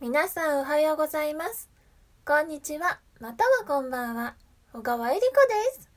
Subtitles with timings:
[0.00, 1.68] 皆さんおはようございます。
[2.24, 4.34] こんにちは、またはこんばんは。
[4.72, 5.26] 小川えりこ
[5.76, 5.90] です。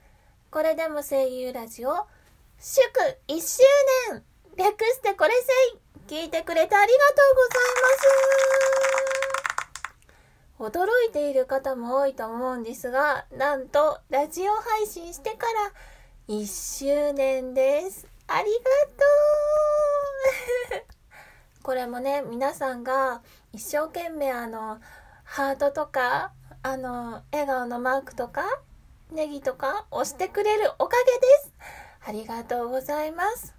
[0.52, 1.96] これでも声優ラジオ、
[2.60, 2.82] 祝
[3.30, 3.64] 1周
[4.10, 4.22] 年
[4.58, 5.32] 略してこれ
[6.10, 7.48] せい聞いてくれてありがとうご
[10.68, 15.46] ざいます驚いている方も多いと思うんですが、なんと、ラジオ配信してか
[16.28, 18.06] ら1周年です。
[18.28, 18.58] ありが
[20.74, 20.83] とう
[21.64, 23.22] これもね、皆さんが
[23.54, 24.80] 一生懸命あの、
[25.24, 28.44] ハートとか、あの、笑顔のマークとか、
[29.12, 31.54] ネギとか押してくれるおかげです。
[32.06, 33.56] ありがとうございます。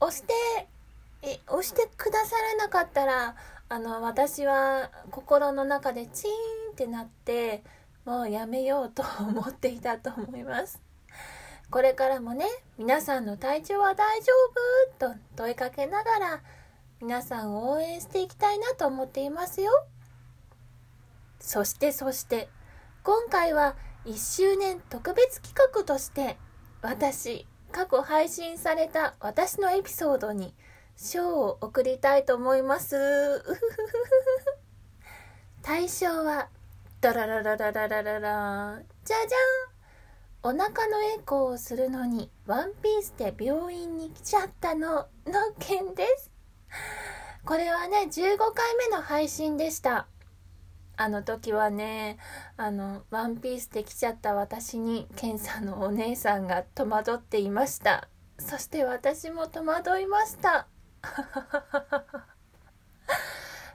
[0.00, 0.32] 押して、
[1.22, 3.36] え、押してくださらなかったら、
[3.68, 6.30] あの、私は心の中でチー
[6.70, 7.62] ンってなって、
[8.06, 10.80] もうやめようと思っていたと思います。
[11.70, 12.46] これからもね、
[12.78, 14.32] 皆さんの体調は大丈
[14.98, 15.12] 夫？
[15.12, 16.40] と問いかけながら、
[17.00, 19.70] 皆さんを応援していきたいなと思っていますよ。
[21.38, 22.48] そしてそして、
[23.04, 26.36] 今回は1周年特別企画として、
[26.82, 30.54] 私、過去配信された私のエピソードに
[30.96, 33.44] 賞を送りたいと思います。
[35.62, 36.48] 対象は、
[37.00, 46.37] ダララララララララじゃじゃんお腹のエコーをするのにワンピースで病院に来ちゃったのの件です。
[47.44, 50.06] これはね、15回目の配信でした。
[50.96, 52.18] あの時はね、
[52.56, 58.08] あの、ワンピースで来ちゃった私に、ケンさんのお姉さんが戸惑っていました。
[58.38, 60.66] そして私も戸惑いました。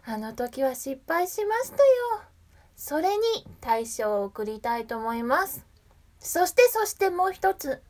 [0.05, 1.83] あの時は失敗しましたよ。
[2.75, 3.23] それに
[3.61, 5.65] 対処を送りたいと思います。
[6.19, 7.81] そしてそしてもう一つ。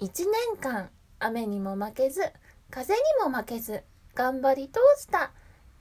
[0.00, 2.22] 一年間雨にも負けず、
[2.70, 3.84] 風にも負けず、
[4.18, 5.30] 頑張り通した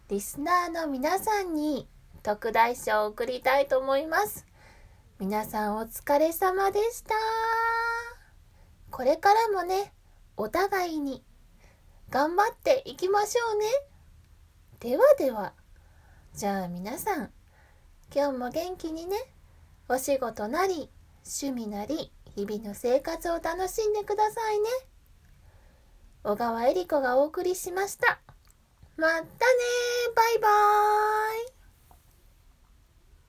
[0.09, 1.87] リスナーの皆さんに
[2.21, 4.45] 特大賞を送りたいと思います。
[5.17, 7.15] 皆さんお疲れ様でした。
[8.91, 9.91] これからもね、
[10.37, 11.23] お互いに
[12.11, 13.65] 頑張っていきましょうね。
[14.81, 15.53] ではでは、
[16.35, 17.31] じゃあ皆さん、
[18.15, 19.17] 今日も元気にね、
[19.89, 20.91] お仕事なり、
[21.25, 24.69] 趣味なり、日々の生活を楽しんでくださいね。
[26.23, 28.19] 小川恵里子がお送りしました。
[28.97, 29.27] またね
[30.15, 30.51] バイバー
[31.03, 31.06] イ